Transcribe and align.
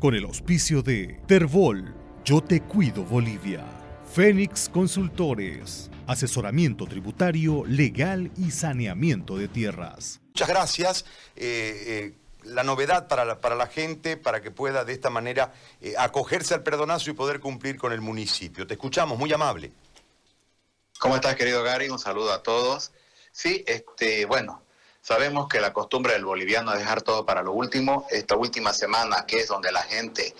con 0.00 0.14
el 0.14 0.24
auspicio 0.24 0.82
de 0.82 1.20
Terbol, 1.26 1.94
Yo 2.24 2.40
Te 2.40 2.62
Cuido 2.62 3.04
Bolivia, 3.04 3.62
Fénix 4.10 4.70
Consultores, 4.70 5.90
asesoramiento 6.06 6.86
tributario, 6.86 7.64
legal 7.66 8.30
y 8.38 8.50
saneamiento 8.50 9.36
de 9.36 9.46
tierras. 9.48 10.20
Muchas 10.28 10.48
gracias. 10.48 11.04
Eh, 11.36 11.84
eh, 11.86 12.14
la 12.44 12.64
novedad 12.64 13.08
para 13.08 13.26
la, 13.26 13.40
para 13.40 13.54
la 13.54 13.66
gente, 13.66 14.16
para 14.16 14.40
que 14.40 14.50
pueda 14.50 14.86
de 14.86 14.94
esta 14.94 15.10
manera 15.10 15.52
eh, 15.82 15.92
acogerse 15.98 16.54
al 16.54 16.62
perdonazo 16.62 17.10
y 17.10 17.12
poder 17.12 17.38
cumplir 17.38 17.76
con 17.76 17.92
el 17.92 18.00
municipio. 18.00 18.66
Te 18.66 18.74
escuchamos, 18.74 19.18
muy 19.18 19.30
amable. 19.34 19.70
¿Cómo 20.98 21.14
estás, 21.14 21.36
querido 21.36 21.62
Gary? 21.62 21.90
Un 21.90 21.98
saludo 21.98 22.32
a 22.32 22.42
todos. 22.42 22.92
Sí, 23.32 23.64
este, 23.66 24.24
bueno, 24.24 24.62
sabemos 25.00 25.48
que 25.48 25.60
la 25.60 25.72
costumbre 25.72 26.12
del 26.12 26.24
boliviano 26.24 26.72
es 26.72 26.78
dejar 26.78 27.02
todo 27.02 27.24
para 27.24 27.42
lo 27.42 27.52
último. 27.52 28.06
Esta 28.10 28.36
última 28.36 28.72
semana, 28.72 29.26
que 29.26 29.40
es 29.40 29.48
donde 29.48 29.72
la 29.72 29.82
gente 29.82 30.34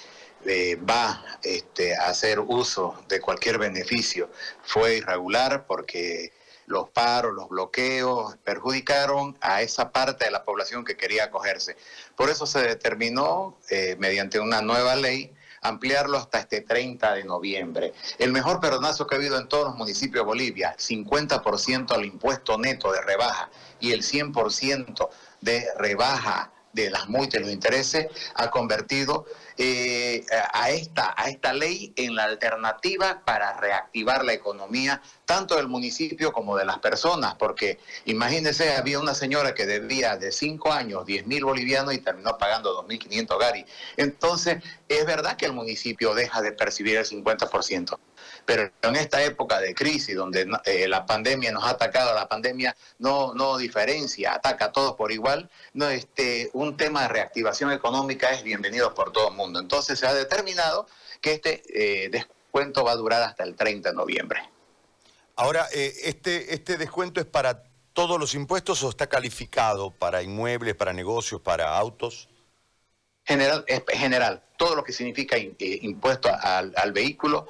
eh, 0.44 0.76
va 0.76 1.24
este, 1.42 1.96
a 1.96 2.08
hacer 2.08 2.40
uso 2.40 3.02
de 3.08 3.20
cualquier 3.20 3.58
beneficio, 3.58 4.30
fue 4.62 4.96
irregular 4.96 5.66
porque 5.66 6.32
los 6.66 6.88
paros, 6.90 7.34
los 7.34 7.48
bloqueos 7.48 8.36
perjudicaron 8.44 9.36
a 9.40 9.60
esa 9.60 9.90
parte 9.90 10.26
de 10.26 10.30
la 10.30 10.44
población 10.44 10.84
que 10.84 10.96
quería 10.96 11.24
acogerse. 11.24 11.76
Por 12.14 12.30
eso 12.30 12.46
se 12.46 12.60
determinó, 12.62 13.58
eh, 13.70 13.96
mediante 13.98 14.38
una 14.38 14.62
nueva 14.62 14.94
ley, 14.94 15.34
ampliarlo 15.60 16.18
hasta 16.18 16.40
este 16.40 16.62
30 16.62 17.14
de 17.14 17.24
noviembre. 17.24 17.92
El 18.18 18.32
mejor 18.32 18.60
perdonazo 18.60 19.06
que 19.06 19.14
ha 19.14 19.18
habido 19.18 19.38
en 19.38 19.48
todos 19.48 19.68
los 19.68 19.76
municipios 19.76 20.24
de 20.24 20.26
Bolivia, 20.26 20.76
50% 20.78 21.92
al 21.92 22.04
impuesto 22.04 22.58
neto 22.58 22.92
de 22.92 23.00
rebaja 23.02 23.50
y 23.78 23.92
el 23.92 24.02
100% 24.02 25.08
de 25.40 25.66
rebaja 25.78 26.52
de 26.72 26.90
las 26.90 27.08
multas 27.08 27.40
los 27.40 27.50
intereses 27.50 28.06
ha 28.34 28.50
convertido 28.50 29.26
eh, 29.56 30.24
a, 30.52 30.70
esta, 30.70 31.14
a 31.16 31.28
esta 31.28 31.52
ley 31.52 31.92
en 31.96 32.14
la 32.14 32.24
alternativa 32.24 33.22
para 33.24 33.58
reactivar 33.60 34.24
la 34.24 34.32
economía 34.32 35.02
tanto 35.24 35.56
del 35.56 35.68
municipio 35.68 36.32
como 36.32 36.56
de 36.56 36.64
las 36.64 36.78
personas, 36.78 37.34
porque 37.34 37.78
imagínense, 38.04 38.74
había 38.74 38.98
una 38.98 39.14
señora 39.14 39.54
que 39.54 39.66
debía 39.66 40.16
de 40.16 40.32
5 40.32 40.72
años 40.72 41.06
10 41.06 41.26
mil 41.26 41.44
bolivianos 41.44 41.94
y 41.94 41.98
terminó 41.98 42.38
pagando 42.38 42.84
2.500 42.86 43.38
gari. 43.38 43.66
Entonces, 43.96 44.62
es 44.88 45.06
verdad 45.06 45.36
que 45.36 45.46
el 45.46 45.52
municipio 45.52 46.14
deja 46.14 46.42
de 46.42 46.52
percibir 46.52 46.96
el 46.96 47.04
50%. 47.04 47.98
Pero 48.44 48.70
en 48.82 48.96
esta 48.96 49.22
época 49.22 49.60
de 49.60 49.74
crisis, 49.74 50.16
donde 50.16 50.48
eh, 50.64 50.88
la 50.88 51.06
pandemia 51.06 51.52
nos 51.52 51.64
ha 51.64 51.70
atacado, 51.70 52.14
la 52.14 52.28
pandemia 52.28 52.74
no, 52.98 53.34
no 53.34 53.56
diferencia, 53.58 54.34
ataca 54.34 54.66
a 54.66 54.72
todos 54.72 54.94
por 54.94 55.12
igual, 55.12 55.48
no, 55.74 55.88
este, 55.88 56.50
un 56.60 56.76
tema 56.76 57.02
de 57.02 57.08
reactivación 57.08 57.72
económica 57.72 58.30
es 58.30 58.42
bienvenido 58.42 58.92
por 58.94 59.12
todo 59.12 59.28
el 59.30 59.34
mundo. 59.34 59.58
Entonces 59.58 59.98
se 59.98 60.06
ha 60.06 60.12
determinado 60.12 60.86
que 61.20 61.32
este 61.32 61.62
eh, 61.72 62.10
descuento 62.10 62.84
va 62.84 62.92
a 62.92 62.96
durar 62.96 63.22
hasta 63.22 63.44
el 63.44 63.56
30 63.56 63.90
de 63.90 63.94
noviembre. 63.94 64.42
Ahora, 65.36 65.66
eh, 65.72 65.94
este, 66.04 66.52
¿este 66.52 66.76
descuento 66.76 67.18
es 67.18 67.26
para 67.26 67.62
todos 67.94 68.20
los 68.20 68.34
impuestos 68.34 68.82
o 68.82 68.90
está 68.90 69.08
calificado 69.08 69.90
para 69.90 70.22
inmuebles, 70.22 70.74
para 70.74 70.92
negocios, 70.92 71.40
para 71.40 71.76
autos? 71.78 72.28
General, 73.24 73.64
general, 73.88 74.42
todo 74.58 74.74
lo 74.74 74.84
que 74.84 74.92
significa 74.92 75.36
impuesto 75.38 76.28
al, 76.42 76.74
al 76.76 76.92
vehículo, 76.92 77.48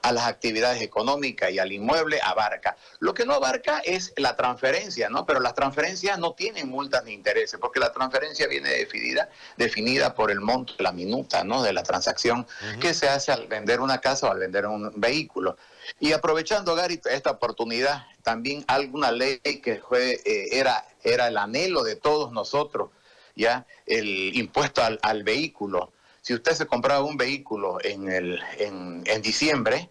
a 0.00 0.12
las 0.12 0.26
actividades 0.26 0.80
económicas 0.82 1.50
y 1.50 1.58
al 1.58 1.72
inmueble 1.72 2.20
abarca. 2.22 2.76
Lo 3.00 3.14
que 3.14 3.26
no 3.26 3.34
abarca 3.34 3.80
es 3.84 4.12
la 4.16 4.36
transferencia, 4.36 5.08
¿no? 5.08 5.26
Pero 5.26 5.40
las 5.40 5.54
transferencias 5.54 6.18
no 6.18 6.32
tienen 6.34 6.68
multas 6.68 7.04
ni 7.04 7.12
intereses, 7.12 7.58
porque 7.60 7.80
la 7.80 7.92
transferencia 7.92 8.46
viene 8.46 8.70
definida, 8.70 9.28
definida 9.56 10.14
por 10.14 10.30
el 10.30 10.40
monto, 10.40 10.74
la 10.78 10.92
minuta, 10.92 11.44
¿no? 11.44 11.62
De 11.62 11.72
la 11.72 11.82
transacción 11.82 12.46
que 12.80 12.94
se 12.94 13.08
hace 13.08 13.32
al 13.32 13.46
vender 13.46 13.80
una 13.80 13.98
casa 13.98 14.28
o 14.28 14.30
al 14.30 14.38
vender 14.38 14.66
un 14.66 14.92
vehículo. 14.96 15.56
Y 16.00 16.12
aprovechando, 16.12 16.74
Gary, 16.74 17.00
esta 17.10 17.30
oportunidad, 17.30 18.06
también 18.22 18.64
alguna 18.68 19.10
ley 19.10 19.40
que 19.40 19.76
fue, 19.76 20.20
eh, 20.24 20.48
era, 20.52 20.86
era 21.02 21.28
el 21.28 21.36
anhelo 21.36 21.82
de 21.82 21.96
todos 21.96 22.32
nosotros, 22.32 22.90
ya, 23.34 23.66
el 23.86 24.36
impuesto 24.36 24.82
al, 24.82 24.98
al 25.02 25.22
vehículo 25.22 25.92
si 26.22 26.34
usted 26.34 26.52
se 26.52 26.66
compraba 26.66 27.02
un 27.02 27.16
vehículo 27.16 27.78
en, 27.82 28.08
el, 28.08 28.40
en, 28.58 29.22
diciembre, 29.22 29.90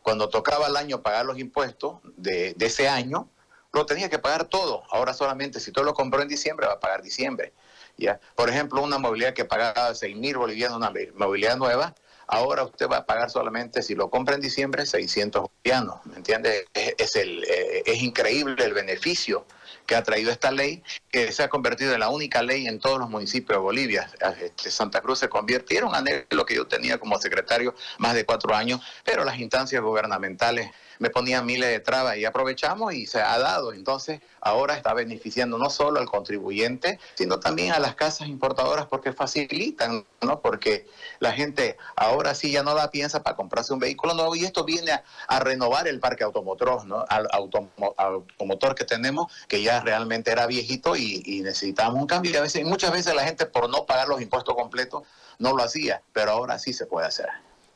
cuando 0.00 0.28
tocaba 0.28 0.68
el 0.68 0.76
año 0.76 1.02
pagar 1.02 1.26
los 1.26 1.38
impuestos 1.38 1.98
de, 2.16 2.54
ese 2.60 2.88
año, 2.88 3.28
lo 3.72 3.84
tenía 3.84 4.08
que 4.08 4.20
pagar 4.20 4.44
todo. 4.44 4.84
Ahora 4.90 5.12
solamente 5.12 5.58
si 5.58 5.70
usted 5.70 5.82
lo 5.82 5.92
compró 5.92 6.22
en 6.22 6.28
diciembre, 6.28 6.68
va 6.68 6.74
a 6.74 6.80
pagar 6.80 7.02
diciembre. 7.02 7.52
¿ya? 7.96 8.20
Por 8.36 8.48
ejemplo, 8.48 8.80
una 8.80 8.98
movilidad 8.98 9.34
que 9.34 9.44
pagaba 9.44 9.92
6 9.92 10.16
mil 10.16 10.36
bolivianos, 10.36 10.76
una 10.76 10.92
movilidad 11.16 11.56
nueva, 11.56 11.94
ahora 12.28 12.62
usted 12.62 12.88
va 12.88 12.98
a 12.98 13.06
pagar 13.06 13.30
solamente, 13.30 13.82
si 13.82 13.96
lo 13.96 14.08
compra 14.08 14.36
en 14.36 14.40
diciembre, 14.40 14.86
600 14.86 15.42
bolivianos. 15.42 16.06
¿Me 16.06 16.16
entiende? 16.16 16.64
Es, 16.74 17.16
el, 17.16 17.42
eh, 17.42 17.82
es 17.86 18.02
increíble 18.02 18.64
el 18.64 18.72
beneficio 18.72 19.46
que 19.86 19.94
ha 19.94 20.02
traído 20.02 20.30
esta 20.30 20.50
ley, 20.50 20.82
que 21.10 21.32
se 21.32 21.42
ha 21.42 21.48
convertido 21.48 21.94
en 21.94 22.00
la 22.00 22.08
única 22.08 22.42
ley 22.42 22.66
en 22.66 22.78
todos 22.78 22.98
los 22.98 23.08
municipios 23.08 23.58
de 23.58 23.62
Bolivia. 23.62 24.10
Este, 24.40 24.70
Santa 24.70 25.00
Cruz 25.00 25.18
se 25.18 25.28
convirtieron 25.28 25.92
en 26.06 26.26
lo 26.30 26.44
que 26.44 26.54
yo 26.54 26.66
tenía 26.66 26.98
como 26.98 27.18
secretario 27.18 27.74
más 27.98 28.14
de 28.14 28.24
cuatro 28.24 28.54
años, 28.54 28.80
pero 29.04 29.24
las 29.24 29.38
instancias 29.38 29.82
gubernamentales 29.82 30.70
me 30.98 31.10
ponían 31.10 31.44
miles 31.44 31.68
de 31.68 31.80
trabas 31.80 32.16
y 32.16 32.24
aprovechamos 32.24 32.94
y 32.94 33.06
se 33.06 33.20
ha 33.20 33.36
dado. 33.38 33.72
Entonces, 33.72 34.20
ahora 34.40 34.76
está 34.76 34.94
beneficiando 34.94 35.58
no 35.58 35.68
solo 35.70 35.98
al 35.98 36.06
contribuyente, 36.06 37.00
sino 37.14 37.40
también 37.40 37.72
a 37.72 37.80
las 37.80 37.94
casas 37.94 38.28
importadoras 38.28 38.86
porque 38.86 39.12
facilitan, 39.12 40.04
¿no? 40.20 40.40
Porque 40.40 40.86
la 41.18 41.32
gente 41.32 41.76
ahora 41.96 42.34
sí 42.34 42.52
ya 42.52 42.62
no 42.62 42.74
la 42.74 42.90
piensa 42.90 43.22
para 43.22 43.36
comprarse 43.36 43.72
un 43.72 43.78
vehículo 43.78 44.14
nuevo 44.14 44.36
y 44.36 44.44
esto 44.44 44.64
viene 44.64 44.92
a, 45.26 45.40
renovar 45.40 45.88
el 45.88 45.98
parque 45.98 46.24
automotor, 46.24 46.84
¿no? 46.86 47.04
Al 47.08 47.28
automotor 47.32 48.74
que 48.74 48.84
tenemos, 48.84 49.32
que 49.48 49.61
ya 49.62 49.80
realmente 49.80 50.30
era 50.30 50.46
viejito 50.46 50.96
y, 50.96 51.40
necesitamos 51.42 52.00
un 52.00 52.06
cambio. 52.06 52.32
Y 52.32 52.36
a 52.36 52.42
veces, 52.42 52.64
muchas 52.64 52.92
veces 52.92 53.14
la 53.14 53.24
gente 53.24 53.46
por 53.46 53.68
no 53.68 53.86
pagar 53.86 54.08
los 54.08 54.20
impuestos 54.20 54.54
completos 54.54 55.02
no 55.38 55.56
lo 55.56 55.62
hacía, 55.62 56.02
pero 56.12 56.32
ahora 56.32 56.58
sí 56.58 56.72
se 56.72 56.86
puede 56.86 57.06
hacer. 57.06 57.28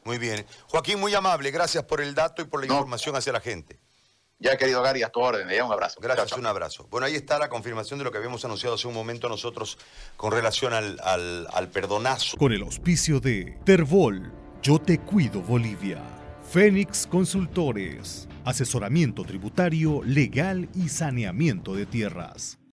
Muy 0.05 0.19
bien. 0.19 0.47
Joaquín, 0.69 1.01
muy 1.01 1.15
amable. 1.15 1.51
Gracias 1.51 1.85
por 1.85 2.01
el 2.01 2.15
dato 2.15 2.43
y 2.43 2.45
por 2.45 2.61
la 2.61 2.67
información 2.67 3.17
hacia 3.17 3.33
la 3.33 3.41
gente. 3.41 3.81
Ya, 4.39 4.57
querido 4.57 4.83
Gary, 4.83 5.03
a 5.03 5.09
tu 5.09 5.21
orden. 5.21 5.49
Ya 5.49 5.65
un 5.65 5.73
abrazo. 5.73 5.99
Gracias, 6.01 6.33
un 6.33 6.47
abrazo. 6.47 6.87
Bueno, 6.91 7.07
ahí 7.07 7.15
está 7.15 7.39
la 7.39 7.49
confirmación 7.49 7.99
de 7.99 8.05
lo 8.05 8.13
que 8.13 8.19
habíamos 8.19 8.45
anunciado 8.45 8.75
hace 8.75 8.87
un 8.87 8.95
momento 8.95 9.29
nosotros 9.29 9.79
con 10.17 10.31
relación 10.31 10.75
al, 10.75 11.01
al, 11.03 11.49
al 11.53 11.69
perdonazo. 11.69 12.37
Con 12.37 12.53
el 12.53 12.63
auspicio 12.63 13.19
de 13.19 13.59
Terbol, 13.65 14.31
Yo 14.63 14.79
Te 14.79 15.01
Cuido 15.01 15.41
Bolivia. 15.41 16.03
Fénix 16.51 17.09
Consultores, 17.09 18.29
asesoramiento 18.45 19.25
tributario, 19.25 20.03
legal 20.05 20.69
y 20.75 20.89
saneamiento 20.89 21.75
de 21.75 21.87
tierras. 21.87 22.59